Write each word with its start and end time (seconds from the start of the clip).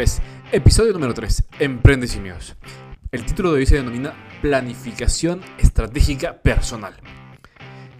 3, 0.00 0.22
episodio 0.52 0.94
número 0.94 1.12
3, 1.12 1.44
Emprende 1.58 2.06
sin 2.06 2.22
miedos. 2.22 2.56
El 3.12 3.26
título 3.26 3.52
de 3.52 3.58
hoy 3.58 3.66
se 3.66 3.76
denomina 3.76 4.14
Planificación 4.40 5.42
Estratégica 5.58 6.40
Personal. 6.40 6.94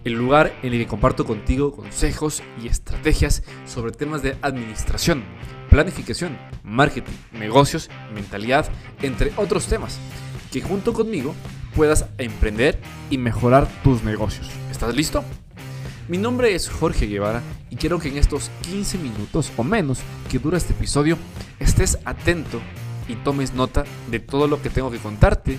El 0.03 0.13
lugar 0.13 0.51
en 0.63 0.73
el 0.73 0.79
que 0.79 0.87
comparto 0.87 1.25
contigo 1.25 1.75
consejos 1.75 2.41
y 2.59 2.65
estrategias 2.65 3.43
sobre 3.67 3.91
temas 3.91 4.23
de 4.23 4.35
administración, 4.41 5.23
planificación, 5.69 6.39
marketing, 6.63 7.13
negocios, 7.33 7.91
mentalidad, 8.15 8.67
entre 9.03 9.31
otros 9.35 9.67
temas, 9.67 9.99
que 10.51 10.59
junto 10.59 10.93
conmigo 10.93 11.35
puedas 11.75 12.07
emprender 12.17 12.79
y 13.11 13.19
mejorar 13.19 13.67
tus 13.83 14.01
negocios. 14.03 14.49
¿Estás 14.71 14.95
listo? 14.95 15.23
Mi 16.11 16.17
nombre 16.17 16.53
es 16.53 16.67
Jorge 16.67 17.07
Guevara 17.07 17.41
y 17.69 17.77
quiero 17.77 17.97
que 17.97 18.09
en 18.09 18.17
estos 18.17 18.51
15 18.63 18.97
minutos 18.97 19.49
o 19.55 19.63
menos 19.63 20.01
que 20.29 20.39
dura 20.39 20.57
este 20.57 20.73
episodio 20.73 21.17
estés 21.57 21.99
atento 22.03 22.59
y 23.07 23.15
tomes 23.15 23.53
nota 23.53 23.85
de 24.09 24.19
todo 24.19 24.49
lo 24.49 24.61
que 24.61 24.69
tengo 24.69 24.91
que 24.91 24.97
contarte 24.97 25.57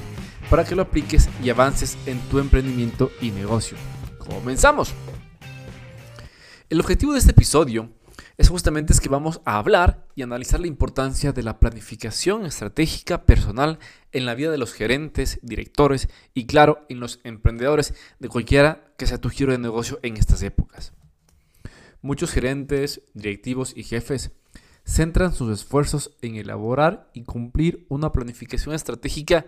para 0.51 0.65
que 0.65 0.75
lo 0.75 0.83
apliques 0.83 1.31
y 1.43 1.49
avances 1.49 1.97
en 2.05 2.21
tu 2.29 2.39
emprendimiento 2.39 3.11
y 3.23 3.31
negocio. 3.31 3.79
¡Comenzamos! 4.19 4.93
El 6.69 6.81
objetivo 6.81 7.15
de 7.15 7.21
este 7.21 7.31
episodio 7.31 7.89
es 8.43 8.49
justamente 8.49 8.93
es 8.93 9.01
que 9.01 9.09
vamos 9.09 9.41
a 9.45 9.57
hablar 9.57 10.09
y 10.17 10.23
analizar 10.23 10.59
la 10.59 10.67
importancia 10.67 11.33
de 11.33 11.45
la 11.45 11.61
planificación 11.61 12.45
estratégica 12.45 13.25
personal 13.25 13.79
en 14.11 14.27
la 14.27 14.35
vida 14.35 14.51
de 14.51 14.59
los 14.59 14.73
gerentes, 14.73 15.39
directores 15.43 16.09
y 16.35 16.47
claro, 16.47 16.85
en 16.89 16.99
los 16.99 17.21
emprendedores 17.23 17.95
de 18.19 18.29
cualquiera 18.29 18.93
que 18.99 19.07
sea 19.07 19.21
tu 19.21 19.29
giro 19.29 19.53
de 19.53 19.59
negocio 19.59 20.01
en 20.03 20.17
estas 20.17 20.43
épocas. 20.43 20.93
Muchos 22.01 22.33
gerentes, 22.33 23.03
directivos 23.15 23.75
y 23.77 23.85
jefes 23.85 24.33
centran 24.85 25.33
sus 25.33 25.53
esfuerzos 25.53 26.17
en 26.21 26.35
elaborar 26.35 27.11
y 27.15 27.23
cumplir 27.23 27.87
una 27.89 28.11
planificación 28.11 28.75
estratégica 28.75 29.47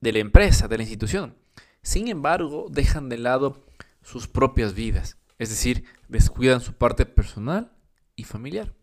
de 0.00 0.12
la 0.12 0.18
empresa, 0.18 0.68
de 0.68 0.76
la 0.76 0.82
institución. 0.82 1.34
Sin 1.80 2.08
embargo, 2.08 2.66
dejan 2.70 3.08
de 3.08 3.16
lado 3.16 3.64
sus 4.02 4.28
propias 4.28 4.74
vidas 4.74 5.19
es 5.40 5.48
decir, 5.48 5.84
descuidan 6.08 6.60
su 6.60 6.74
parte 6.74 7.06
personal 7.06 7.72
y 8.14 8.24
familiar. 8.24 8.74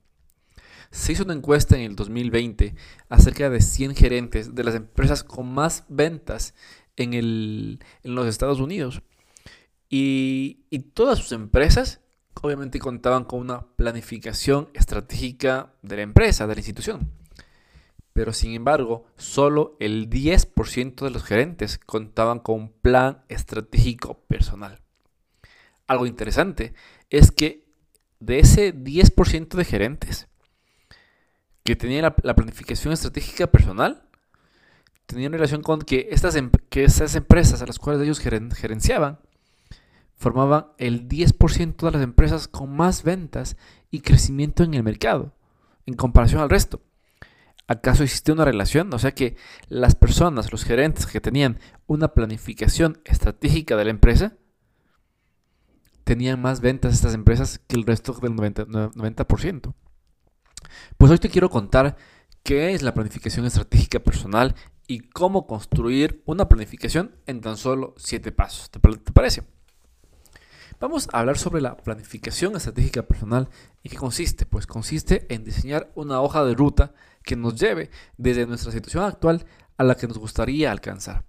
Se 0.89 1.11
hizo 1.11 1.23
una 1.23 1.35
encuesta 1.35 1.75
en 1.75 1.83
el 1.83 1.95
2020 1.95 2.73
acerca 3.09 3.51
de 3.51 3.61
100 3.61 3.95
gerentes 3.95 4.55
de 4.55 4.63
las 4.63 4.73
empresas 4.73 5.23
con 5.23 5.53
más 5.53 5.85
ventas 5.87 6.55
en, 6.95 7.77
los 8.01 8.25
Estados 8.25 8.59
Unidos. 8.59 9.03
Y, 9.87 10.65
y 10.71 10.79
todas 10.79 11.19
sus 11.19 11.31
empresas 11.31 12.01
obviamente 12.41 12.79
contaban 12.79 13.23
con 13.23 13.39
una 13.39 13.67
planificación 13.75 14.69
estratégica 14.73 15.75
de 15.83 15.97
la 15.97 16.01
empresa, 16.01 16.47
de 16.47 16.55
la 16.55 16.59
institución. 16.59 17.11
Pero 18.13 18.33
sin 18.33 18.55
embargo, 18.55 19.05
solo 19.15 19.77
el 19.79 20.09
10% 20.09 21.03
de 21.03 21.11
los 21.11 21.23
gerentes 21.23 21.77
contaban 21.77 22.39
con 22.39 22.55
un 22.55 22.69
plan 22.71 23.23
estratégico 23.27 24.23
personal 24.23 24.86
algo 25.87 26.05
interesante 26.05 26.73
es 27.09 27.31
que 27.31 27.65
de 28.19 28.39
ese 28.39 28.73
10% 28.75 29.55
de 29.55 29.65
gerentes 29.65 30.27
que 31.63 31.75
tenían 31.75 32.03
la, 32.03 32.35
planificación 32.35 32.93
estratégica 32.93 33.47
personal, 33.47 34.03
tenían 35.05 35.33
relación 35.33 35.61
con 35.61 35.81
que 35.81 36.07
estas, 36.11 36.35
em, 36.35 36.49
que 36.69 36.87
empresas 37.15 37.61
a 37.61 37.65
las 37.65 37.79
cuales 37.79 38.01
ellos 38.01 38.19
gerenciaban 38.19 39.19
formaban 40.15 40.67
el 40.77 41.07
10% 41.07 41.85
de 41.85 41.91
las 41.91 42.01
empresas 42.01 42.47
con 42.47 42.75
más 42.75 43.03
ventas 43.03 43.55
y 43.91 43.99
crecimiento 43.99 44.63
en 44.63 44.73
el 44.73 44.83
mercado 44.83 45.35
en 45.85 45.95
comparación 45.95 46.41
al 46.41 46.49
resto. 46.49 46.81
¿Acaso 47.67 48.03
existe 48.03 48.31
una 48.31 48.45
relación? 48.45 48.93
O 48.93 48.99
sea 48.99 49.11
que 49.11 49.35
las 49.67 49.95
personas, 49.95 50.51
los 50.51 50.63
gerentes 50.63 51.05
que 51.05 51.21
tenían 51.21 51.59
una 51.85 52.13
planificación 52.13 53.01
estratégica 53.05 53.75
de 53.75 53.85
la 53.85 53.91
empresa, 53.91 54.37
tenían 56.07 56.41
más 56.41 56.61
ventas 56.61 56.93
estas 56.93 57.13
empresas 57.13 57.59
que 57.67 57.75
el 57.75 57.85
resto 57.85 58.13
del 58.13 58.31
90%. 58.31 59.73
Pues 60.97 61.11
hoy 61.11 61.17
te 61.17 61.29
quiero 61.29 61.49
contar 61.49 61.97
qué 62.43 62.71
es 62.71 62.81
la 62.81 62.93
planificación 62.93 63.45
estratégica 63.45 63.99
personal 63.99 64.55
y 64.87 64.99
cómo 64.99 65.45
construir 65.47 66.23
una 66.25 66.47
planificación 66.47 67.11
en 67.25 67.41
tan 67.41 67.57
solo 67.57 67.93
7 67.97 68.31
pasos. 68.31 68.71
¿Te, 68.71 68.79
parece? 68.79 69.43
Vamos 70.79 71.09
a 71.11 71.19
hablar 71.19 71.37
sobre 71.37 71.61
la 71.61 71.75
planificación 71.75 72.55
estratégica 72.55 73.03
personal. 73.03 73.49
¿Y 73.83 73.89
qué 73.89 73.97
consiste? 73.97 74.45
Pues 74.45 74.65
consiste 74.65 75.25
en 75.27 75.43
diseñar 75.43 75.91
una 75.93 76.21
hoja 76.21 76.45
de 76.45 76.55
ruta 76.55 76.93
que 77.21 77.35
nos 77.35 77.59
lleve 77.59 77.89
desde 78.15 78.47
nuestra 78.47 78.71
situación 78.71 79.03
actual 79.03 79.45
a 79.75 79.83
la 79.83 79.95
que 79.95 80.07
nos 80.07 80.19
gustaría 80.19 80.71
alcanzar. 80.71 81.25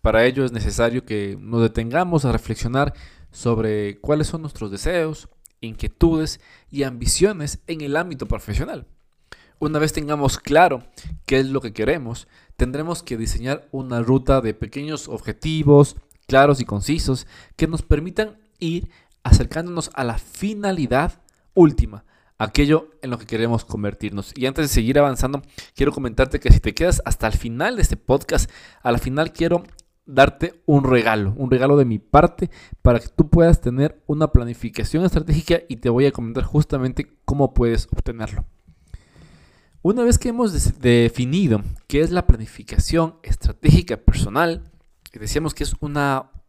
Para 0.00 0.24
ello 0.24 0.46
es 0.46 0.52
necesario 0.52 1.04
que 1.04 1.36
nos 1.38 1.60
detengamos 1.60 2.24
a 2.24 2.32
reflexionar 2.32 2.94
sobre 3.32 3.98
cuáles 3.98 4.28
son 4.28 4.42
nuestros 4.42 4.70
deseos, 4.70 5.28
inquietudes 5.60 6.40
y 6.70 6.84
ambiciones 6.84 7.60
en 7.66 7.80
el 7.80 7.96
ámbito 7.96 8.26
profesional. 8.26 8.86
Una 9.58 9.78
vez 9.78 9.92
tengamos 9.92 10.38
claro 10.38 10.84
qué 11.26 11.38
es 11.38 11.46
lo 11.46 11.60
que 11.60 11.72
queremos, 11.72 12.28
tendremos 12.56 13.02
que 13.02 13.16
diseñar 13.16 13.68
una 13.72 14.02
ruta 14.02 14.40
de 14.40 14.54
pequeños 14.54 15.08
objetivos 15.08 15.96
claros 16.26 16.60
y 16.60 16.64
concisos 16.64 17.26
que 17.56 17.66
nos 17.66 17.82
permitan 17.82 18.38
ir 18.58 18.88
acercándonos 19.22 19.90
a 19.94 20.04
la 20.04 20.18
finalidad 20.18 21.20
última, 21.54 22.04
aquello 22.38 22.90
en 23.02 23.10
lo 23.10 23.18
que 23.18 23.26
queremos 23.26 23.64
convertirnos. 23.64 24.32
Y 24.36 24.46
antes 24.46 24.68
de 24.68 24.74
seguir 24.74 24.98
avanzando, 24.98 25.42
quiero 25.74 25.92
comentarte 25.92 26.40
que 26.40 26.50
si 26.50 26.60
te 26.60 26.74
quedas 26.74 27.02
hasta 27.04 27.26
el 27.26 27.34
final 27.34 27.76
de 27.76 27.82
este 27.82 27.96
podcast, 27.96 28.50
al 28.82 28.98
final 28.98 29.32
quiero 29.32 29.62
darte 30.04 30.62
un 30.66 30.84
regalo, 30.84 31.34
un 31.36 31.50
regalo 31.50 31.76
de 31.76 31.84
mi 31.84 31.98
parte 31.98 32.50
para 32.82 32.98
que 32.98 33.08
tú 33.08 33.28
puedas 33.28 33.60
tener 33.60 34.02
una 34.06 34.32
planificación 34.32 35.04
estratégica 35.04 35.60
y 35.68 35.76
te 35.76 35.90
voy 35.90 36.06
a 36.06 36.12
comentar 36.12 36.44
justamente 36.44 37.18
cómo 37.24 37.54
puedes 37.54 37.86
obtenerlo. 37.92 38.44
Una 39.82 40.04
vez 40.04 40.18
que 40.18 40.28
hemos 40.28 40.78
definido 40.80 41.62
qué 41.88 42.00
es 42.00 42.10
la 42.10 42.26
planificación 42.26 43.16
estratégica 43.22 43.96
personal, 43.96 44.70
decíamos 45.12 45.54
que 45.54 45.64
es 45.64 45.74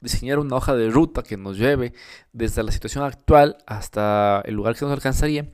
diseñar 0.02 0.40
una 0.40 0.56
hoja 0.56 0.75
de 0.75 0.90
ruta 0.90 1.24
que 1.24 1.38
nos 1.38 1.58
lleve 1.58 1.94
desde 2.31 2.62
la 2.62 2.72
situación 2.72 3.03
actual 3.03 3.58
hasta 3.66 4.41
el 4.46 4.53
lugar 4.56 4.75
que 4.75 4.85
nos 4.85 4.94
alcanzaría. 4.94 5.52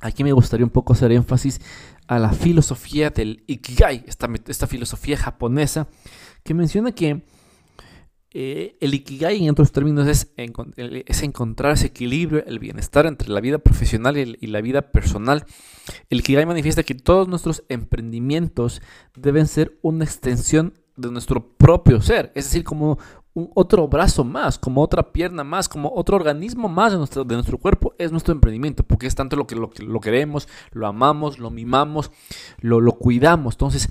Aquí 0.00 0.24
me 0.24 0.32
gustaría 0.32 0.64
un 0.64 0.70
poco 0.70 0.92
hacer 0.92 1.12
énfasis 1.12 1.60
a 2.06 2.18
la 2.18 2.32
filosofía 2.32 3.10
del 3.10 3.44
Ikigai, 3.46 4.04
esta 4.06 4.66
filosofía 4.66 5.16
japonesa 5.16 5.88
que 6.42 6.54
menciona 6.54 6.92
que 6.92 7.22
eh, 8.32 8.76
el 8.80 8.94
Ikigai, 8.94 9.42
en 9.42 9.50
otros 9.50 9.72
términos, 9.72 10.06
es, 10.06 10.32
es, 10.36 11.22
encontrar 11.22 11.72
ese 11.72 11.88
equilibrio, 11.88 12.44
el 12.46 12.60
bienestar 12.60 13.06
entre 13.06 13.28
la 13.28 13.40
vida 13.40 13.58
profesional 13.58 14.16
y, 14.16 14.46
la 14.46 14.60
vida 14.60 14.92
personal. 14.92 15.44
El 16.10 16.20
Ikigai 16.20 16.46
manifiesta 16.46 16.84
que 16.84 16.94
todos 16.94 17.26
nuestros 17.26 17.64
emprendimientos 17.68 18.82
deben 19.16 19.48
ser 19.48 19.78
una 19.82 20.04
extensión 20.04 20.74
de 20.96 21.10
nuestro 21.10 21.56
propio 21.56 22.00
ser, 22.02 22.30
es 22.34 22.44
decir, 22.44 22.62
como 22.62 22.98
un 23.32 23.50
otro 23.54 23.86
brazo 23.88 24.22
más, 24.24 24.58
como 24.58 24.82
otra 24.82 25.12
pierna 25.12 25.44
más, 25.44 25.68
como 25.68 25.90
otro 25.94 26.16
organismo 26.16 26.68
más 26.68 26.92
de 26.92 26.98
nuestro, 26.98 27.24
de 27.24 27.34
nuestro 27.34 27.58
cuerpo, 27.58 27.94
es 27.98 28.12
nuestro 28.12 28.32
emprendimiento, 28.32 28.82
porque 28.82 29.06
es 29.06 29.14
tanto 29.14 29.36
lo 29.36 29.46
que 29.46 29.54
lo, 29.56 29.70
lo 29.78 30.00
queremos, 30.00 30.48
lo 30.72 30.86
amamos, 30.86 31.38
lo 31.38 31.50
mimamos, 31.50 32.10
lo, 32.60 32.80
lo 32.80 32.92
cuidamos. 32.92 33.54
Entonces, 33.54 33.88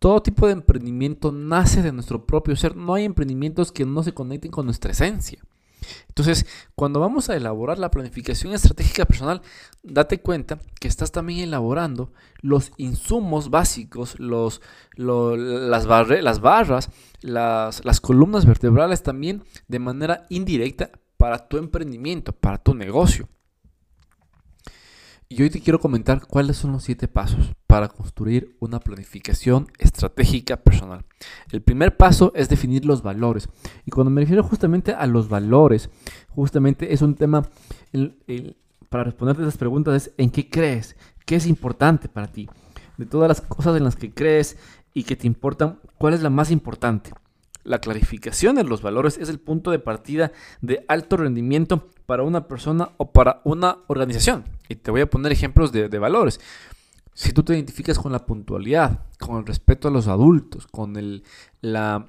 todo 0.00 0.22
tipo 0.22 0.46
de 0.46 0.54
emprendimiento 0.54 1.30
nace 1.30 1.82
de 1.82 1.92
nuestro 1.92 2.26
propio 2.26 2.56
ser. 2.56 2.74
No 2.74 2.94
hay 2.94 3.04
emprendimientos 3.04 3.70
que 3.70 3.84
no 3.86 4.02
se 4.02 4.14
conecten 4.14 4.50
con 4.50 4.64
nuestra 4.64 4.90
esencia. 4.90 5.40
Entonces, 6.08 6.46
cuando 6.74 7.00
vamos 7.00 7.28
a 7.28 7.36
elaborar 7.36 7.78
la 7.78 7.90
planificación 7.90 8.54
estratégica 8.54 9.04
personal, 9.04 9.42
date 9.82 10.20
cuenta 10.20 10.58
que 10.80 10.88
estás 10.88 11.12
también 11.12 11.40
elaborando 11.40 12.12
los 12.40 12.72
insumos 12.78 13.50
básicos, 13.50 14.18
los, 14.18 14.62
las, 14.96 15.86
barras, 15.86 16.88
las 17.20 18.00
columnas 18.00 18.46
vertebrales 18.46 19.02
también 19.02 19.44
de 19.68 19.78
manera 19.78 20.24
indirecta 20.30 20.90
para 21.18 21.46
tu 21.48 21.58
emprendimiento, 21.58 22.32
para 22.32 22.58
tu 22.58 22.74
negocio. 22.74 23.28
Y 25.32 25.42
hoy 25.42 25.50
te 25.50 25.60
quiero 25.60 25.78
comentar 25.78 26.26
cuáles 26.26 26.56
son 26.56 26.72
los 26.72 26.82
siete 26.82 27.06
pasos 27.06 27.52
para 27.68 27.86
construir 27.86 28.56
una 28.58 28.80
planificación 28.80 29.68
estratégica 29.78 30.56
personal. 30.56 31.04
El 31.52 31.62
primer 31.62 31.96
paso 31.96 32.32
es 32.34 32.48
definir 32.48 32.84
los 32.84 33.04
valores. 33.04 33.48
Y 33.86 33.92
cuando 33.92 34.10
me 34.10 34.22
refiero 34.22 34.42
justamente 34.42 34.92
a 34.92 35.06
los 35.06 35.28
valores, 35.28 35.88
justamente 36.30 36.92
es 36.92 37.00
un 37.00 37.14
tema, 37.14 37.48
para 38.88 39.04
responderte 39.04 39.44
a 39.44 39.46
estas 39.46 39.58
preguntas 39.60 39.94
es 39.94 40.14
¿en 40.18 40.30
qué 40.30 40.50
crees? 40.50 40.96
¿Qué 41.24 41.36
es 41.36 41.46
importante 41.46 42.08
para 42.08 42.26
ti? 42.26 42.48
De 42.96 43.06
todas 43.06 43.28
las 43.28 43.40
cosas 43.40 43.76
en 43.76 43.84
las 43.84 43.94
que 43.94 44.12
crees 44.12 44.58
y 44.94 45.04
que 45.04 45.14
te 45.14 45.28
importan, 45.28 45.78
¿cuál 45.96 46.14
es 46.14 46.22
la 46.22 46.30
más 46.30 46.50
importante? 46.50 47.12
La 47.62 47.78
clarificación 47.78 48.56
de 48.56 48.64
los 48.64 48.82
valores 48.82 49.16
es 49.16 49.28
el 49.28 49.38
punto 49.38 49.70
de 49.70 49.78
partida 49.78 50.32
de 50.60 50.84
alto 50.88 51.16
rendimiento 51.16 51.88
para 52.06 52.24
una 52.24 52.48
persona 52.48 52.90
o 52.96 53.12
para 53.12 53.42
una 53.44 53.78
organización. 53.86 54.58
Y 54.70 54.76
te 54.76 54.92
voy 54.92 55.00
a 55.00 55.10
poner 55.10 55.32
ejemplos 55.32 55.72
de, 55.72 55.88
valores. 55.98 56.38
Si 57.12 57.32
tú 57.32 57.42
te 57.42 57.54
identificas 57.54 57.98
con 57.98 58.12
la 58.12 58.24
puntualidad, 58.24 59.04
con 59.18 59.38
el 59.38 59.44
respeto 59.44 59.88
a 59.88 59.90
los 59.90 60.06
adultos, 60.06 60.68
con 60.68 60.96
el, 60.96 61.24
la, 61.60 62.06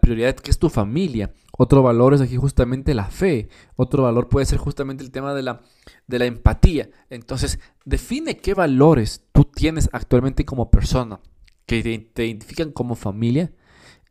prioridad 0.00 0.36
que 0.36 0.52
es 0.52 0.58
tu 0.60 0.68
familia, 0.68 1.34
otro 1.58 1.82
valor 1.82 2.14
es 2.14 2.20
aquí 2.20 2.36
justamente 2.36 2.94
la 2.94 3.06
fe. 3.06 3.48
Otro 3.74 4.04
valor 4.04 4.28
puede 4.28 4.46
ser 4.46 4.58
justamente 4.58 5.02
el 5.02 5.10
tema 5.10 5.34
de 5.34 5.42
la, 5.42 5.62
de 6.06 6.20
la 6.20 6.26
empatía. 6.26 6.90
Entonces, 7.10 7.58
define 7.84 8.36
qué 8.36 8.54
valores 8.54 9.24
tú 9.32 9.42
tienes 9.42 9.90
actualmente 9.92 10.44
como 10.44 10.70
persona, 10.70 11.18
que 11.66 11.82
te, 12.14 12.24
identifican 12.24 12.70
como 12.70 12.94
familia. 12.94 13.52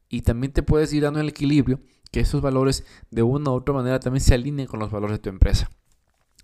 Y 0.10 0.24
también 0.24 0.52
te 0.52 0.64
puedes 0.64 0.92
ir 0.92 1.04
dando 1.04 1.22
el 1.22 1.30
equilibrio, 1.30 1.80
que 2.12 2.20
esos 2.20 2.42
valores 2.42 2.86
de 3.10 3.24
una 3.24 3.52
u 3.52 3.54
otra 3.54 3.74
manera 3.74 4.02
también 4.02 4.22
se 4.22 4.34
alineen 4.34 4.68
con 4.68 4.82
los 4.82 4.92
valores 4.92 5.16
de 5.16 5.20
tu 5.20 5.30
empresa. 5.30 5.70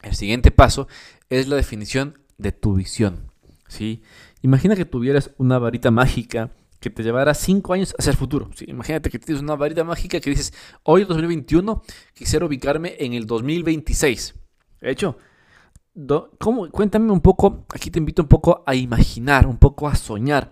El 0.02 0.16
siguiente 0.16 0.52
paso 0.52 0.88
es 1.30 1.48
la 1.48 1.56
definición 1.56 2.20
de 2.38 2.52
tu 2.52 2.76
visión. 2.76 3.32
¿sí? 3.68 4.02
Imagina 4.42 4.76
que 4.76 4.86
tuvieras 4.86 5.32
una 5.38 5.60
varita 5.60 5.92
mágica 5.92 6.52
que 6.80 6.90
te 6.90 7.04
llevará 7.04 7.34
cinco 7.36 7.74
años 7.74 7.94
hacia 7.98 8.12
el 8.12 8.18
futuro. 8.18 8.50
Imagínate 8.68 9.10
que 9.10 9.20
tienes 9.20 9.42
una 9.42 9.56
varita 9.56 9.84
mágica 9.84 10.20
que 10.20 10.32
dices, 10.32 10.52
hoy 10.84 11.06
2021 11.06 11.84
quisiera 12.14 12.46
ubicarme 12.46 12.96
en 13.00 13.14
el 13.14 13.28
2026. 13.28 14.34
De 14.82 14.92
hecho, 14.92 15.18
cuéntame 16.72 17.12
un 17.12 17.22
poco, 17.22 17.66
aquí 17.74 17.92
te 17.92 18.00
invito 18.00 18.24
un 18.24 18.28
poco 18.28 18.64
a 18.66 18.74
imaginar, 18.74 19.46
un 19.46 19.58
poco 19.58 19.88
a 19.88 19.96
soñar. 19.96 20.52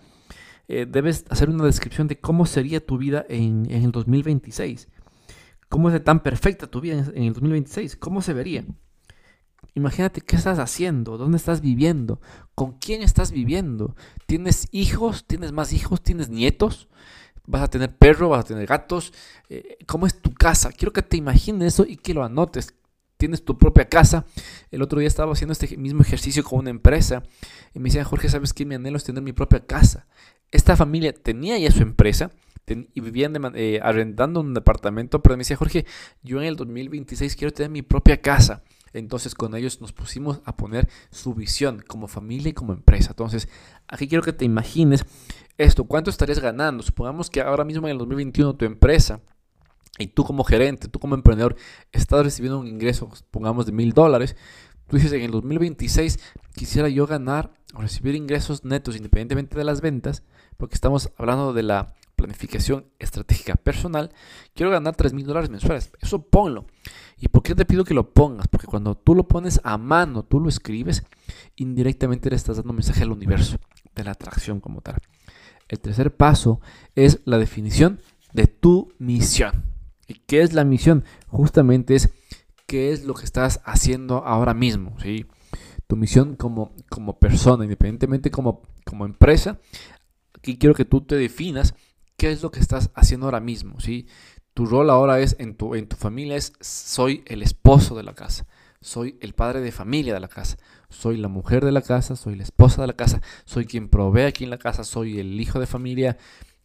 Eh, 0.68 0.86
debes 0.88 1.25
hacer 1.30 1.50
una 1.50 1.66
descripción 1.66 2.07
de 2.07 2.19
cómo 2.19 2.46
sería 2.46 2.86
tu 2.86 3.00
vida 3.00 3.25
en, 3.28 3.66
el 3.72 3.92
2026. 3.92 4.88
¿Cómo 5.68 5.90
es 5.90 6.04
tan 6.04 6.22
perfecta 6.22 6.68
tu 6.68 6.80
vida 6.80 7.06
en 7.16 7.24
el 7.24 7.34
2026? 7.34 7.96
¿Cómo 7.96 8.22
se 8.22 8.34
vería? 8.34 8.66
Imagínate 9.75 10.21
qué 10.21 10.36
estás 10.36 10.60
haciendo, 10.60 11.18
dónde 11.18 11.38
estás 11.38 11.62
viviendo, 11.62 12.19
con 12.56 12.74
quién 12.80 13.01
estás 13.01 13.31
viviendo. 13.31 13.95
¿Tienes 14.25 14.68
hijos? 14.71 15.25
¿Tienes 15.25 15.51
más 15.51 15.74
hijos? 15.74 16.01
¿Tienes 16.01 16.30
nietos? 16.30 16.88
¿Vas 17.45 17.63
a 17.63 17.68
tener 17.69 17.95
perro? 17.95 18.30
¿Vas 18.30 18.42
a 18.42 18.48
tener 18.48 18.68
gatos? 18.68 19.13
Eh, 19.50 19.77
¿Cómo 19.88 20.06
es 20.06 20.21
tu 20.21 20.33
casa? 20.33 20.71
Quiero 20.71 20.94
que 20.94 21.01
te 21.01 21.18
imagines 21.18 21.74
eso 21.74 21.86
y 21.88 21.95
que 21.95 22.13
lo 22.13 22.24
anotes. 22.24 22.75
Tienes 23.18 23.44
tu 23.44 23.57
propia 23.57 23.89
casa. 23.89 24.25
El 24.71 24.81
otro 24.81 25.00
día 25.00 25.07
estaba 25.07 25.33
haciendo 25.33 25.54
este 25.54 25.75
mismo 25.75 26.01
ejercicio 26.01 26.44
con 26.44 26.60
una 26.60 26.69
empresa 26.69 27.24
y 27.74 27.80
me 27.80 27.89
decían, 27.89 28.06
Jorge, 28.06 28.30
¿sabes 28.30 28.54
qué? 28.54 28.65
Mi 28.65 28.75
anhelo 28.75 28.98
es 28.98 29.04
tener 29.04 29.22
mi 29.22 29.33
propia 29.33 29.65
casa. 29.65 30.07
Esta 30.51 30.75
familia 30.75 31.13
tenía 31.13 31.57
ya 31.57 31.72
su 31.72 31.81
empresa 31.81 32.31
y 32.94 33.01
vivían 33.01 33.36
eh, 33.56 33.80
arrendando 33.81 34.42
un 34.42 34.54
departamento, 34.54 35.22
pero 35.22 35.36
me 35.36 35.42
decía, 35.42 35.57
Jorge, 35.57 35.86
yo 36.22 36.39
en 36.39 36.48
el 36.48 36.56
2026 36.56 37.36
quiero 37.36 37.54
tener 37.54 37.72
mi 37.72 37.81
propia 37.81 38.22
casa. 38.22 38.63
Entonces 38.94 39.36
con 39.36 39.56
ellos 39.56 39.81
nos 39.81 39.94
pusimos 39.94 40.41
a 40.45 40.56
poner 40.56 40.89
su 41.12 41.33
visión 41.33 41.83
como 41.88 42.07
familia 42.07 42.50
y 42.50 42.53
como 42.53 42.74
empresa. 42.74 43.12
Entonces 43.12 43.47
aquí 43.88 44.07
quiero 44.07 44.24
que 44.24 44.33
te 44.33 44.45
imagines 44.45 45.06
esto, 45.59 45.83
¿cuánto 45.83 46.09
estarías 46.09 46.39
ganando? 46.39 46.83
Supongamos 46.83 47.30
que 47.30 47.41
ahora 47.41 47.65
mismo 47.65 47.86
en 47.88 47.91
el 47.91 47.97
2021 47.97 48.56
tu 48.56 48.63
empresa 48.63 49.19
y 49.97 50.07
tú 50.07 50.24
como 50.24 50.45
gerente, 50.45 50.88
tú 50.88 51.00
como 51.00 51.15
emprendedor, 51.15 51.57
estás 51.91 52.24
recibiendo 52.24 52.59
un 52.59 52.68
ingreso, 52.68 53.12
pongamos 53.30 53.65
de 53.65 53.74
mil 53.74 53.91
dólares. 53.91 54.38
Tú 54.88 54.95
dices, 54.95 55.12
en 55.12 55.21
el 55.21 55.31
2026 55.31 56.18
quisiera 56.56 56.88
yo 56.88 57.06
ganar 57.06 57.51
o 57.74 57.81
recibir 57.81 58.15
ingresos 58.15 58.63
netos 58.63 58.95
independientemente 58.95 59.57
de 59.57 59.65
las 59.65 59.81
ventas, 59.81 60.24
porque 60.56 60.75
estamos 60.75 61.12
hablando 61.18 61.51
de 61.51 61.63
la 61.63 61.94
planificación 62.15 62.86
estratégica 62.97 63.56
personal, 63.56 64.12
quiero 64.53 64.71
ganar 64.71 64.95
3 64.95 65.13
mil 65.13 65.25
dólares 65.25 65.50
mensuales. 65.50 65.91
Eso 66.01 66.21
ponlo. 66.21 66.65
¿Y 67.19 67.27
por 67.27 67.44
qué 67.44 67.54
te 67.54 67.66
pido 67.66 67.83
que 67.83 67.94
lo 67.94 68.13
pongas? 68.13 68.48
Porque 68.48 68.68
cuando 68.68 68.95
tú 68.95 69.13
lo 69.13 69.27
pones 69.27 69.60
a 69.63 69.77
mano, 69.77 70.24
tú 70.24 70.39
lo 70.39 70.48
escribes, 70.48 71.04
indirectamente 71.57 72.30
le 72.30 72.36
estás 72.36 72.57
dando 72.57 72.74
mensaje 72.74 73.04
al 73.04 73.12
universo 73.12 73.57
de 73.95 74.04
la 74.04 74.12
atracción 74.12 74.60
como 74.60 74.81
tal. 74.81 74.95
El 75.68 75.80
tercer 75.80 76.16
paso 76.16 76.62
es 76.95 77.19
la 77.25 77.38
definición 77.38 78.00
de 78.33 78.48
tu 78.48 78.94
misión. 79.00 79.66
¿Y 80.07 80.16
qué 80.25 80.42
es 80.42 80.54
la 80.54 80.63
misión? 80.63 81.04
Justamente 81.27 81.95
es 81.95 82.10
qué 82.66 82.92
es 82.92 83.04
lo 83.04 83.13
que 83.13 83.25
estás 83.25 83.62
haciendo 83.65 84.25
ahora 84.25 84.54
mismo. 84.54 84.95
¿sí? 85.01 85.25
Tu 85.88 85.95
misión 85.95 86.36
como, 86.36 86.74
como 86.89 87.19
persona, 87.19 87.63
independientemente 87.63 88.31
como, 88.31 88.63
como 88.86 89.06
empresa. 89.06 89.60
Aquí 90.33 90.57
quiero 90.57 90.74
que 90.74 90.86
tú 90.86 91.01
te 91.01 91.15
definas 91.15 91.75
qué 92.18 92.31
es 92.31 92.42
lo 92.42 92.51
que 92.51 92.60
estás 92.60 92.89
haciendo 92.95 93.27
ahora 93.27 93.39
mismo. 93.39 93.80
¿sí? 93.80 94.07
Tu 94.59 94.65
rol 94.65 94.89
ahora 94.89 95.21
es 95.21 95.38
en 95.39 95.56
tu, 95.56 95.73
en 95.73 95.88
tu 95.88 95.95
familia 95.95 96.35
es 96.35 96.51
soy 96.59 97.23
el 97.27 97.44
esposo 97.44 97.95
de 97.95 98.03
la 98.03 98.13
casa, 98.13 98.45
soy 98.81 99.17
el 99.21 99.33
padre 99.33 99.61
de 99.61 99.71
familia 99.71 100.13
de 100.13 100.19
la 100.19 100.27
casa, 100.27 100.57
soy 100.89 101.15
la 101.15 101.29
mujer 101.29 101.63
de 101.63 101.71
la 101.71 101.81
casa, 101.81 102.17
soy 102.17 102.35
la 102.35 102.44
esposa 102.44 102.81
de 102.81 102.88
la 102.88 102.94
casa, 102.97 103.21
soy 103.45 103.65
quien 103.65 103.88
provee 103.88 104.23
aquí 104.23 104.44
en 104.44 104.50
la 104.50 104.57
casa, 104.57 104.83
soy 104.83 105.17
el 105.17 105.39
hijo 105.39 105.61
de 105.61 105.65
familia, 105.65 106.17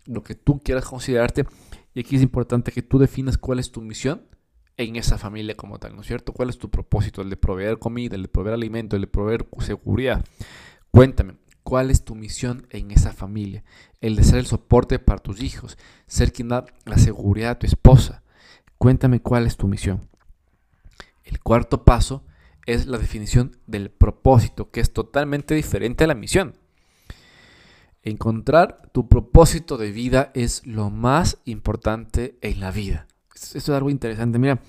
lo 0.07 0.25
que 0.25 0.35
tú 0.35 0.59
quieras 0.59 0.87
considerarte. 0.87 1.47
Y 1.95 2.01
aquí 2.01 2.17
es 2.17 2.23
importante 2.23 2.73
que 2.73 2.83
tú 2.83 2.99
definas 2.99 3.39
cuál 3.39 3.61
es 3.61 3.71
tu 3.71 3.81
misión 3.81 4.27
en 4.77 4.97
esa 4.97 5.17
familia 5.17 5.57
como 5.57 5.79
tal, 5.79 5.95
¿no 5.95 6.01
es 6.01 6.09
cierto? 6.09 6.33
¿Cuál 6.33 6.49
es 6.49 6.59
tu 6.59 6.71
propósito? 6.71 7.23
El 7.23 7.31
de 7.31 7.37
proveer 7.37 7.79
comida, 7.79 8.17
el 8.17 8.23
de 8.23 8.29
proveer 8.29 8.55
alimento, 8.55 8.97
el 8.97 9.03
de 9.03 9.07
proveer 9.07 9.47
seguridad. 9.61 10.25
Cuéntame, 10.91 11.37
¿Cuál 11.65 11.91
es 11.91 12.05
tu 12.05 12.15
misión 12.15 12.67
en 12.71 12.91
esa 12.91 13.13
familia? 13.13 13.65
El 14.03 14.17
de 14.17 14.23
ser 14.23 14.39
el 14.39 14.47
soporte 14.47 14.99
para 14.99 15.19
tus 15.19 15.43
hijos, 15.43 15.79
ser 16.07 16.33
quien 16.33 16.49
da 16.49 16.67
la 16.85 16.99
seguridad 16.99 17.53
a 17.53 17.59
tu 17.59 17.67
esposa. 17.67 18.23
Cuéntame 18.77 19.21
cuál 19.21 19.47
es 19.47 19.57
tu 19.57 19.67
misión. 19.67 20.07
El 21.25 21.41
cuarto 21.41 21.85
paso 21.85 22.23
es 22.67 22.87
la 22.87 22.99
definición 22.99 23.57
del 23.67 23.91
propósito, 23.91 24.71
que 24.71 24.81
es 24.81 24.93
totalmente 24.93 25.55
diferente 25.55 26.05
a 26.05 26.07
la 26.07 26.15
misión. 26.15 26.59
Encontrar 28.03 28.91
tu 28.93 29.09
propósito 29.09 29.79
de 29.79 29.91
vida 29.91 30.31
es 30.35 30.67
lo 30.67 30.91
más 30.91 31.39
importante 31.47 32.37
en 32.43 32.61
la 32.61 32.73
vida. 32.73 33.07
Esto 33.35 33.57
es 33.57 33.69
algo 33.71 33.89
interesante. 33.89 34.39
Mira, 34.39 34.61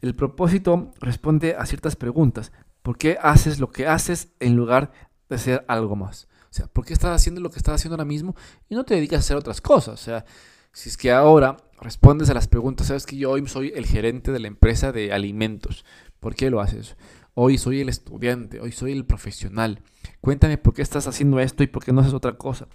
el 0.00 0.14
propósito 0.14 0.92
responde 1.00 1.56
a 1.56 1.66
ciertas 1.66 1.96
preguntas. 1.96 2.52
¿Por 2.82 2.96
qué 2.96 3.18
haces 3.20 3.58
lo 3.58 3.70
que 3.70 3.88
haces 3.88 4.28
en 4.38 4.54
lugar 4.54 4.92
de 5.32 5.36
hacer 5.36 5.64
algo 5.68 5.96
más. 5.96 6.28
O 6.44 6.54
sea, 6.54 6.66
¿por 6.66 6.84
qué 6.84 6.92
estás 6.92 7.14
haciendo 7.14 7.40
lo 7.40 7.50
que 7.50 7.56
estás 7.56 7.76
haciendo 7.76 7.94
ahora 7.94 8.04
mismo 8.04 8.36
y 8.68 8.74
no 8.74 8.84
te 8.84 8.94
dedicas 8.94 9.16
a 9.16 9.20
hacer 9.20 9.36
otras 9.36 9.60
cosas? 9.60 9.94
O 9.94 10.04
sea, 10.04 10.24
si 10.72 10.90
es 10.90 10.96
que 10.96 11.10
ahora 11.10 11.56
respondes 11.80 12.28
a 12.30 12.34
las 12.34 12.46
preguntas, 12.46 12.88
sabes 12.88 13.06
que 13.06 13.16
yo 13.16 13.30
hoy 13.30 13.46
soy 13.48 13.72
el 13.74 13.86
gerente 13.86 14.32
de 14.32 14.38
la 14.38 14.48
empresa 14.48 14.92
de 14.92 15.12
alimentos. 15.12 15.84
¿Por 16.20 16.34
qué 16.34 16.50
lo 16.50 16.60
haces? 16.60 16.96
Hoy 17.34 17.56
soy 17.56 17.80
el 17.80 17.88
estudiante, 17.88 18.60
hoy 18.60 18.72
soy 18.72 18.92
el 18.92 19.06
profesional. 19.06 19.80
Cuéntame 20.20 20.58
por 20.58 20.74
qué 20.74 20.82
estás 20.82 21.06
haciendo 21.06 21.40
esto 21.40 21.62
y 21.62 21.66
por 21.66 21.82
qué 21.82 21.92
no 21.92 22.02
haces 22.02 22.12
otra 22.12 22.36
cosa. 22.36 22.68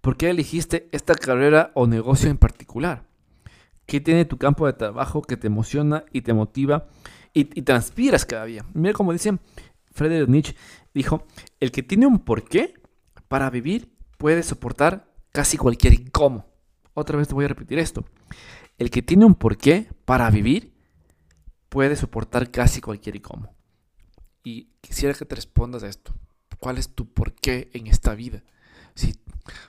¿Por 0.00 0.16
qué 0.16 0.30
elegiste 0.30 0.88
esta 0.92 1.14
carrera 1.16 1.72
o 1.74 1.88
negocio 1.88 2.30
en 2.30 2.38
particular? 2.38 3.02
¿Qué 3.86 4.00
tiene 4.00 4.24
tu 4.24 4.38
campo 4.38 4.66
de 4.66 4.74
trabajo 4.74 5.22
que 5.22 5.36
te 5.36 5.48
emociona 5.48 6.04
y 6.12 6.20
te 6.20 6.32
motiva 6.32 6.86
y, 7.34 7.40
y 7.58 7.62
transpiras 7.62 8.24
cada 8.24 8.44
día? 8.44 8.64
Mira 8.74 8.92
como 8.92 9.12
dicen 9.12 9.40
Friedrich 9.90 10.28
Nietzsche, 10.28 10.54
dijo, 10.98 11.26
el 11.60 11.72
que 11.72 11.82
tiene 11.82 12.06
un 12.06 12.18
porqué 12.18 12.74
para 13.28 13.50
vivir 13.50 13.96
puede 14.18 14.42
soportar 14.42 15.12
casi 15.32 15.56
cualquier 15.56 15.94
incómodo. 15.94 16.46
Otra 16.94 17.16
vez 17.16 17.28
te 17.28 17.34
voy 17.34 17.44
a 17.44 17.48
repetir 17.48 17.78
esto. 17.78 18.04
El 18.76 18.90
que 18.90 19.02
tiene 19.02 19.24
un 19.24 19.34
porqué 19.34 19.88
para 20.04 20.30
vivir 20.30 20.74
puede 21.68 21.96
soportar 21.96 22.50
casi 22.50 22.80
cualquier 22.80 23.16
incómodo. 23.16 23.54
Y 24.42 24.70
quisiera 24.80 25.14
que 25.14 25.24
te 25.24 25.34
respondas 25.34 25.82
a 25.82 25.88
esto. 25.88 26.14
¿Cuál 26.58 26.78
es 26.78 26.94
tu 26.94 27.12
porqué 27.12 27.70
en 27.72 27.86
esta 27.86 28.14
vida? 28.14 28.42
Si 28.94 29.14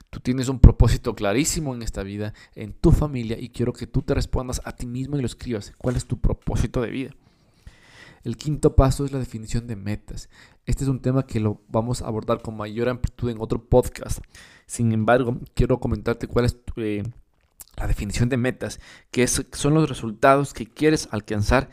tú 0.09 0.19
tienes 0.19 0.49
un 0.49 0.59
propósito 0.59 1.13
clarísimo 1.13 1.75
en 1.75 1.83
esta 1.83 2.01
vida, 2.01 2.33
en 2.55 2.73
tu 2.73 2.91
familia, 2.91 3.37
y 3.39 3.49
quiero 3.49 3.73
que 3.73 3.85
tú 3.85 4.01
te 4.01 4.15
respondas 4.15 4.61
a 4.65 4.71
ti 4.71 4.87
mismo 4.87 5.17
y 5.17 5.21
lo 5.21 5.27
escribas. 5.27 5.73
¿Cuál 5.77 5.95
es 5.95 6.05
tu 6.05 6.19
propósito 6.19 6.81
de 6.81 6.89
vida? 6.89 7.11
El 8.23 8.37
quinto 8.37 8.75
paso 8.75 9.05
es 9.05 9.11
la 9.11 9.19
definición 9.19 9.67
de 9.67 9.75
metas. 9.75 10.29
Este 10.65 10.83
es 10.83 10.89
un 10.89 11.01
tema 11.01 11.25
que 11.25 11.39
lo 11.39 11.61
vamos 11.67 12.01
a 12.01 12.07
abordar 12.07 12.41
con 12.41 12.57
mayor 12.57 12.89
amplitud 12.89 13.29
en 13.29 13.39
otro 13.39 13.63
podcast. 13.63 14.19
Sin 14.65 14.91
embargo, 14.91 15.37
quiero 15.53 15.79
comentarte 15.79 16.27
cuál 16.27 16.45
es 16.45 16.57
eh, 16.75 17.03
la 17.77 17.87
definición 17.87 18.29
de 18.29 18.37
metas, 18.37 18.79
que 19.11 19.27
son 19.27 19.73
los 19.73 19.89
resultados 19.89 20.53
que 20.53 20.67
quieres 20.67 21.07
alcanzar 21.11 21.69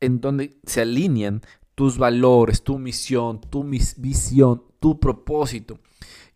en 0.00 0.20
donde 0.20 0.58
se 0.66 0.82
alinean 0.82 1.42
tus 1.74 1.98
valores, 1.98 2.62
tu 2.62 2.78
misión, 2.78 3.40
tu 3.40 3.64
visión, 3.64 4.64
tu 4.80 4.98
propósito 4.98 5.78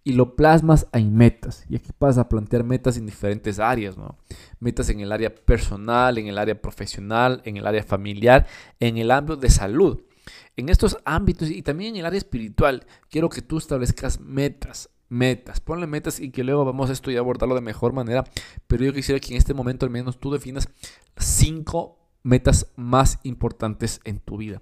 y 0.03 0.13
lo 0.13 0.37
plasmas 0.37 0.87
en 0.93 1.15
metas. 1.15 1.65
Y 1.69 1.77
aquí 1.77 1.91
vas 1.99 2.19
a 2.19 2.29
plantear 2.29 2.65
metas 2.65 2.97
en 2.97 3.07
diferentes 3.07 3.59
áreas, 3.59 3.97
¿no? 3.97 4.19
Metas 4.59 4.89
en 4.89 5.01
el 5.01 5.13
área 5.13 5.35
personal, 5.35 6.19
en 6.19 6.27
el 6.27 6.39
área 6.39 6.61
profesional, 6.61 7.43
en 7.45 7.57
el 7.57 7.67
área 7.67 7.83
familiar, 7.83 8.47
en 8.79 8.97
el 8.97 9.11
ámbito 9.11 9.37
de 9.37 9.51
salud. 9.51 10.03
En 10.57 10.69
estos 10.69 10.99
ámbitos 11.05 11.51
y 11.51 11.63
también 11.63 11.95
en 11.95 12.01
el 12.01 12.07
área 12.07 12.19
espiritual, 12.19 12.87
quiero 13.09 13.29
que 13.29 13.43
tú 13.43 13.59
establezcas 13.59 14.21
metas, 14.21 14.91
metas, 15.09 15.61
ponle 15.61 15.87
metas 15.87 16.21
y 16.21 16.31
que 16.31 16.45
luego 16.45 16.65
vamos 16.65 16.91
a 16.91 16.93
esto 16.93 17.11
y 17.11 17.17
abordarlo 17.17 17.55
de 17.55 17.61
mejor 17.61 17.93
manera. 17.93 18.25
Pero 18.67 18.85
yo 18.85 18.93
quisiera 18.93 19.21
que 19.21 19.33
en 19.33 19.39
este 19.39 19.55
momento 19.55 19.85
al 19.85 19.91
menos 19.91 20.19
tú 20.19 20.31
definas 20.31 20.69
cinco 21.17 21.99
metas 22.23 22.73
más 22.77 23.19
importantes 23.23 24.01
en 24.05 24.19
tu 24.19 24.37
vida. 24.37 24.61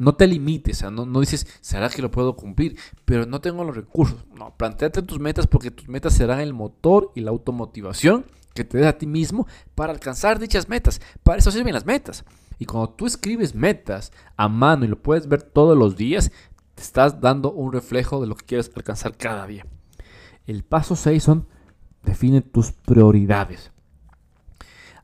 No 0.00 0.14
te 0.14 0.26
limites, 0.26 0.82
no, 0.90 1.04
no 1.04 1.20
dices, 1.20 1.46
¿será 1.60 1.90
que 1.90 2.00
lo 2.00 2.10
puedo 2.10 2.34
cumplir? 2.34 2.78
Pero 3.04 3.26
no 3.26 3.42
tengo 3.42 3.64
los 3.64 3.76
recursos. 3.76 4.24
No, 4.34 4.56
planteate 4.56 5.02
tus 5.02 5.20
metas 5.20 5.46
porque 5.46 5.70
tus 5.70 5.88
metas 5.88 6.14
serán 6.14 6.40
el 6.40 6.54
motor 6.54 7.12
y 7.14 7.20
la 7.20 7.32
automotivación 7.32 8.24
que 8.54 8.64
te 8.64 8.78
des 8.78 8.86
a 8.86 8.96
ti 8.96 9.06
mismo 9.06 9.46
para 9.74 9.92
alcanzar 9.92 10.38
dichas 10.38 10.70
metas. 10.70 11.02
Para 11.22 11.40
eso 11.40 11.50
sirven 11.50 11.74
las 11.74 11.84
metas. 11.84 12.24
Y 12.58 12.64
cuando 12.64 12.88
tú 12.88 13.04
escribes 13.04 13.54
metas 13.54 14.10
a 14.38 14.48
mano 14.48 14.86
y 14.86 14.88
lo 14.88 15.02
puedes 15.02 15.28
ver 15.28 15.42
todos 15.42 15.76
los 15.76 15.98
días, 15.98 16.32
te 16.74 16.82
estás 16.82 17.20
dando 17.20 17.52
un 17.52 17.70
reflejo 17.70 18.22
de 18.22 18.26
lo 18.26 18.36
que 18.36 18.46
quieres 18.46 18.72
alcanzar 18.74 19.18
cada 19.18 19.46
día. 19.46 19.66
El 20.46 20.64
paso 20.64 20.96
6 20.96 21.22
son 21.22 21.46
define 22.04 22.40
tus 22.40 22.72
prioridades. 22.72 23.70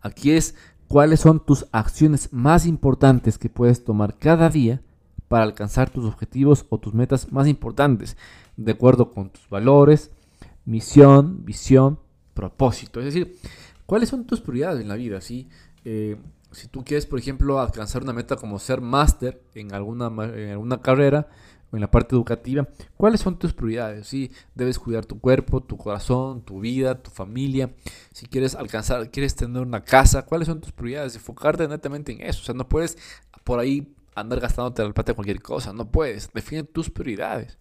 Aquí 0.01 0.31
es 0.31 0.55
cuáles 0.89 1.21
son 1.21 1.45
tus 1.45 1.67
acciones 1.73 2.33
más 2.33 2.67
importantes 2.67 3.39
que 3.39 3.49
puedes 3.49 3.85
tomar 3.85 4.17
cada 4.19 4.49
día 4.49 4.81
para 5.29 5.45
alcanzar 5.45 5.91
tus 5.91 6.05
objetivos 6.05 6.67
o 6.69 6.79
tus 6.79 6.95
metas 6.95 7.33
más 7.33 7.49
importantes, 7.49 8.17
de 8.57 8.73
acuerdo 8.73 9.13
con 9.13 9.31
tus 9.31 9.49
valores, 9.49 10.11
misión, 10.65 11.45
visión, 11.45 11.99
propósito. 12.35 13.01
Es 13.01 13.07
decir, 13.07 13.37
cuáles 13.87 14.09
son 14.09 14.25
tus 14.25 14.41
prioridades 14.41 14.83
en 14.83 14.89
la 14.89 14.97
vida. 14.97 15.19
Eh, 15.85 16.17
si 16.57 16.69
tú 16.69 16.85
quieres, 16.85 17.05
por 17.05 17.19
ejemplo, 17.19 17.61
alcanzar 17.61 18.03
una 18.03 18.15
meta 18.15 18.37
como 18.37 18.59
ser 18.59 18.81
máster 18.81 19.43
en 19.55 19.75
alguna, 19.75 20.07
en 20.07 20.51
alguna 20.51 20.81
carrera, 20.81 21.29
en 21.71 21.81
la 21.81 21.91
parte 21.91 22.15
educativa, 22.15 22.67
¿cuáles 22.97 23.21
son 23.21 23.39
tus 23.39 23.53
prioridades? 23.53 24.07
Si 24.07 24.31
debes 24.55 24.79
cuidar 24.79 25.05
tu 25.05 25.21
cuerpo, 25.21 25.63
tu 25.63 25.77
corazón, 25.77 26.43
tu 26.43 26.61
vida, 26.61 27.03
tu 27.03 27.11
familia. 27.11 27.75
Si 28.13 28.25
quieres 28.27 28.55
alcanzar, 28.55 29.11
quieres 29.11 29.35
tener 29.35 29.61
una 29.61 29.85
casa, 29.85 30.25
¿cuáles 30.25 30.49
son 30.49 30.63
tus 30.63 30.73
prioridades? 30.73 31.15
Enfocarte 31.17 31.69
netamente 31.69 32.13
en 32.13 32.23
eso. 32.23 32.41
O 32.41 32.45
sea, 32.45 32.55
no 32.55 32.67
puedes 32.69 32.97
por 33.45 33.59
ahí 33.61 33.95
andar 34.15 34.41
gastándote 34.41 34.83
la 34.83 34.95
plata 34.95 35.13
de 35.13 35.17
cualquier 35.17 35.43
cosa. 35.43 35.75
No 35.75 35.91
puedes. 35.91 36.33
Define 36.33 36.63
tus 36.63 36.89
prioridades. 36.89 37.59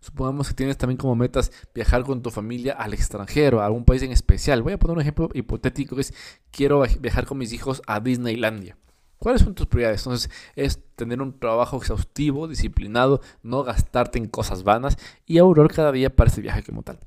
Supongamos 0.00 0.48
que 0.48 0.54
tienes 0.54 0.76
también 0.76 0.96
como 0.96 1.14
metas 1.14 1.50
viajar 1.74 2.04
con 2.04 2.22
tu 2.22 2.30
familia 2.30 2.74
al 2.74 2.94
extranjero, 2.94 3.60
a 3.60 3.66
algún 3.66 3.84
país 3.84 4.02
en 4.02 4.12
especial. 4.12 4.62
Voy 4.62 4.72
a 4.72 4.78
poner 4.78 4.96
un 4.96 5.00
ejemplo 5.02 5.28
hipotético 5.34 5.96
que 5.96 6.02
es 6.02 6.14
quiero 6.50 6.84
viajar 7.00 7.26
con 7.26 7.38
mis 7.38 7.52
hijos 7.52 7.82
a 7.86 8.00
Disneylandia. 8.00 8.76
¿Cuáles 9.18 9.42
son 9.42 9.54
tus 9.54 9.66
prioridades? 9.66 10.06
Entonces, 10.06 10.30
es 10.54 10.80
tener 10.94 11.20
un 11.20 11.38
trabajo 11.40 11.76
exhaustivo, 11.76 12.46
disciplinado, 12.46 13.20
no 13.42 13.64
gastarte 13.64 14.18
en 14.18 14.28
cosas 14.28 14.62
vanas 14.62 14.96
y 15.26 15.38
ahorrar 15.38 15.72
cada 15.72 15.90
día 15.90 16.14
para 16.14 16.30
ese 16.30 16.40
viaje 16.40 16.62
como 16.62 16.82
tal. 16.82 17.00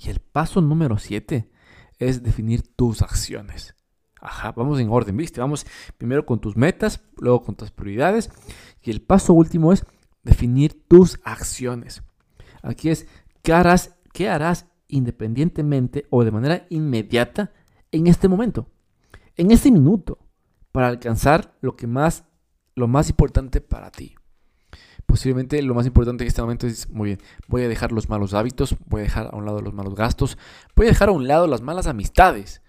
Y 0.00 0.10
el 0.10 0.18
paso 0.18 0.60
número 0.60 0.98
7 0.98 1.48
es 1.98 2.24
definir 2.24 2.62
tus 2.74 3.02
acciones. 3.02 3.76
Ajá, 4.20 4.52
vamos 4.52 4.80
en 4.80 4.88
orden, 4.88 5.16
¿viste? 5.16 5.40
Vamos 5.40 5.66
primero 5.96 6.26
con 6.26 6.40
tus 6.40 6.56
metas, 6.56 7.00
luego 7.16 7.44
con 7.44 7.54
tus 7.54 7.70
prioridades. 7.70 8.30
Y 8.82 8.90
el 8.90 9.00
paso 9.00 9.32
último 9.32 9.72
es 9.72 9.84
definir 10.22 10.86
tus 10.88 11.18
acciones. 11.24 12.02
Aquí 12.62 12.90
es, 12.90 13.06
¿qué 13.42 13.52
harás, 13.52 13.96
qué 14.12 14.28
harás 14.28 14.66
independientemente 14.88 16.06
o 16.10 16.24
de 16.24 16.30
manera 16.30 16.66
inmediata 16.70 17.52
en 17.90 18.06
este 18.06 18.28
momento? 18.28 18.68
En 19.36 19.50
este 19.50 19.70
minuto 19.70 20.18
para 20.70 20.88
alcanzar 20.88 21.56
lo 21.60 21.76
que 21.76 21.86
más, 21.86 22.24
lo 22.74 22.88
más 22.88 23.10
importante 23.10 23.60
para 23.60 23.90
ti. 23.90 24.14
Posiblemente 25.06 25.60
lo 25.62 25.74
más 25.74 25.86
importante 25.86 26.24
en 26.24 26.28
este 26.28 26.40
momento 26.40 26.66
es, 26.66 26.88
muy 26.88 27.06
bien, 27.06 27.18
voy 27.48 27.62
a 27.62 27.68
dejar 27.68 27.92
los 27.92 28.08
malos 28.08 28.32
hábitos, 28.32 28.76
voy 28.86 29.00
a 29.00 29.04
dejar 29.04 29.30
a 29.32 29.36
un 29.36 29.44
lado 29.44 29.60
los 29.60 29.74
malos 29.74 29.94
gastos, 29.94 30.38
voy 30.74 30.86
a 30.86 30.90
dejar 30.90 31.10
a 31.10 31.12
un 31.12 31.28
lado 31.28 31.46
las 31.46 31.60
malas 31.60 31.86
amistades, 31.86 32.62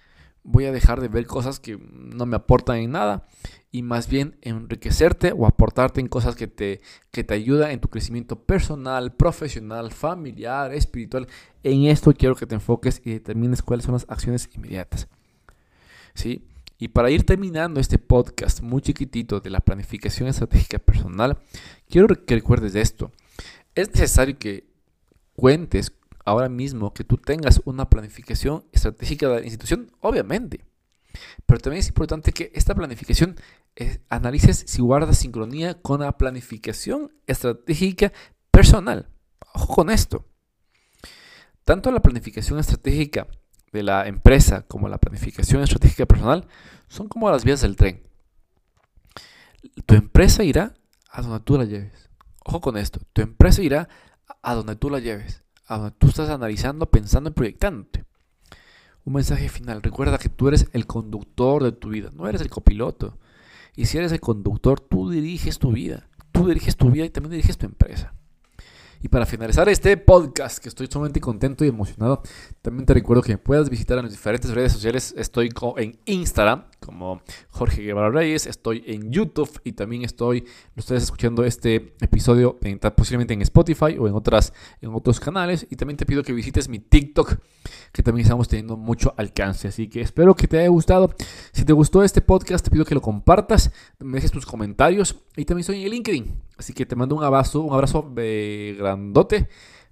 voy 0.43 0.65
a 0.65 0.71
dejar 0.71 0.99
de 0.99 1.07
ver 1.07 1.25
cosas 1.25 1.59
que 1.59 1.77
no 1.77 2.25
me 2.25 2.35
aportan 2.35 2.77
en 2.77 2.91
nada 2.91 3.25
y 3.73 3.81
más 3.81 4.07
bien 4.07 4.37
enriquecerte 4.43 5.33
o 5.35 5.47
aportarte 5.47 5.99
en 5.99 6.07
cosas 6.07 6.35
que 6.35 6.45
te, 6.45 6.79
que 7.09 7.23
te 7.23 7.33
ayudan 7.33 7.71
en 7.71 7.79
tu 7.79 7.87
crecimiento 7.87 8.39
personal, 8.39 9.15
profesional, 9.15 9.91
familiar, 9.91 10.71
espiritual. 10.75 11.27
En 11.63 11.85
esto 11.85 12.13
quiero 12.13 12.35
que 12.35 12.45
te 12.45 12.53
enfoques 12.53 13.01
y 13.03 13.13
determines 13.13 13.63
cuáles 13.63 13.85
son 13.85 13.93
las 13.93 14.05
acciones 14.07 14.47
inmediatas. 14.53 15.07
¿Sí? 16.13 16.45
Y 16.77 16.89
para 16.89 17.09
ir 17.09 17.25
terminando 17.25 17.79
este 17.79 17.97
podcast 17.97 18.61
muy 18.61 18.83
chiquitito 18.83 19.39
de 19.39 19.49
la 19.49 19.59
planificación 19.59 20.29
estratégica 20.29 20.77
personal, 20.77 21.39
quiero 21.89 22.07
que 22.09 22.35
recuerdes 22.35 22.75
esto. 22.75 23.11
Es 23.73 23.89
necesario 23.89 24.37
que 24.37 24.67
cuentes 25.35 25.93
ahora 26.25 26.47
mismo 26.47 26.93
que 26.93 27.03
tú 27.03 27.17
tengas 27.17 27.59
una 27.65 27.89
planificación 27.89 28.65
estratégica 28.71 29.29
de 29.29 29.39
la 29.39 29.45
institución, 29.45 29.91
obviamente. 29.99 30.63
Pero 31.45 31.59
también 31.59 31.79
es 31.79 31.87
importante 31.87 32.31
que 32.31 32.51
esta 32.53 32.75
planificación 32.75 33.35
eh, 33.75 33.99
analices 34.09 34.63
si 34.67 34.81
guarda 34.81 35.13
sincronía 35.13 35.81
con 35.81 36.01
la 36.01 36.17
planificación 36.17 37.11
estratégica 37.27 38.11
personal. 38.51 39.09
Ojo 39.53 39.75
con 39.75 39.89
esto. 39.89 40.25
Tanto 41.63 41.91
la 41.91 42.01
planificación 42.01 42.59
estratégica 42.59 43.27
de 43.71 43.83
la 43.83 44.07
empresa 44.07 44.63
como 44.67 44.89
la 44.89 44.99
planificación 44.99 45.63
estratégica 45.63 46.05
personal 46.05 46.47
son 46.87 47.07
como 47.07 47.29
las 47.29 47.43
vías 47.43 47.61
del 47.61 47.75
tren. 47.75 48.03
Tu 49.85 49.95
empresa 49.95 50.43
irá 50.43 50.73
a 51.09 51.21
donde 51.21 51.39
tú 51.39 51.57
la 51.57 51.65
lleves. 51.65 52.09
Ojo 52.45 52.59
con 52.59 52.77
esto, 52.77 52.99
tu 53.13 53.21
empresa 53.21 53.61
irá 53.61 53.87
a 54.41 54.53
donde 54.53 54.75
tú 54.75 54.89
la 54.89 54.99
lleves, 54.99 55.43
a 55.67 55.77
donde 55.77 55.95
tú 55.97 56.07
estás 56.07 56.29
analizando, 56.29 56.89
pensando 56.91 57.29
y 57.29 57.33
proyectándote. 57.33 58.03
Un 59.05 59.13
mensaje 59.13 59.49
final, 59.49 59.81
recuerda 59.81 60.17
que 60.17 60.29
tú 60.29 60.47
eres 60.47 60.67
el 60.71 60.87
conductor 60.87 61.63
de 61.63 61.73
tu 61.73 61.89
vida, 61.89 62.09
no 62.13 62.27
eres 62.27 62.41
el 62.41 62.49
copiloto. 62.49 63.17
Y 63.75 63.85
si 63.85 63.97
eres 63.97 64.11
el 64.11 64.19
conductor, 64.19 64.79
tú 64.79 65.09
diriges 65.09 65.59
tu 65.59 65.71
vida. 65.71 66.07
Tú 66.31 66.47
diriges 66.47 66.77
tu 66.77 66.89
vida 66.89 67.05
y 67.05 67.09
también 67.09 67.31
diriges 67.31 67.57
tu 67.57 67.65
empresa. 67.65 68.13
Y 69.01 69.09
para 69.09 69.25
finalizar 69.25 69.67
este 69.67 69.97
podcast, 69.97 70.59
que 70.59 70.69
estoy 70.69 70.87
sumamente 70.87 71.19
contento 71.19 71.65
y 71.65 71.67
emocionado, 71.67 72.21
también 72.61 72.85
te 72.85 72.93
recuerdo 72.93 73.21
que 73.21 73.37
puedas 73.37 73.69
visitar 73.69 73.97
en 73.97 74.05
las 74.05 74.13
diferentes 74.13 74.49
redes 74.51 74.71
sociales. 74.71 75.13
Estoy 75.17 75.49
en 75.75 75.99
Instagram 76.05 76.63
como 76.85 77.21
Jorge 77.49 77.81
Guevara 77.81 78.09
Reyes, 78.09 78.45
estoy 78.45 78.83
en 78.87 79.11
YouTube 79.11 79.49
y 79.63 79.73
también 79.73 80.03
estoy, 80.03 80.45
estás 80.75 81.03
escuchando 81.03 81.43
este 81.43 81.93
episodio 82.01 82.59
posiblemente 82.95 83.33
en 83.33 83.41
Spotify 83.41 83.97
o 83.99 84.07
en, 84.07 84.13
otras, 84.13 84.53
en 84.81 84.93
otros 84.93 85.19
canales. 85.19 85.65
Y 85.69 85.75
también 85.75 85.97
te 85.97 86.05
pido 86.05 86.23
que 86.23 86.33
visites 86.33 86.69
mi 86.69 86.79
TikTok, 86.79 87.37
que 87.91 88.03
también 88.03 88.23
estamos 88.25 88.47
teniendo 88.47 88.77
mucho 88.77 89.13
alcance. 89.17 89.67
Así 89.67 89.87
que 89.87 90.01
espero 90.01 90.35
que 90.35 90.47
te 90.47 90.59
haya 90.59 90.69
gustado. 90.69 91.13
Si 91.51 91.65
te 91.65 91.73
gustó 91.73 92.03
este 92.03 92.21
podcast, 92.21 92.63
te 92.63 92.71
pido 92.71 92.85
que 92.85 92.95
lo 92.95 93.01
compartas, 93.01 93.71
me 93.99 94.15
dejes 94.15 94.31
tus 94.31 94.45
comentarios 94.45 95.15
y 95.35 95.45
también 95.45 95.61
estoy 95.61 95.83
en 95.83 95.91
LinkedIn. 95.91 96.41
Así 96.57 96.73
que 96.73 96.85
te 96.85 96.95
mando 96.95 97.15
un 97.15 97.23
abrazo, 97.23 97.61
un 97.61 97.73
abrazo 97.73 98.11
grandote 98.13 99.47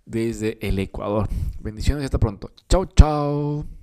desde 0.06 0.58
el 0.66 0.80
Ecuador. 0.80 1.28
Bendiciones 1.60 2.04
y 2.04 2.06
hasta 2.06 2.20
pronto. 2.20 2.52
Chao, 2.68 2.86
chao. 2.86 3.81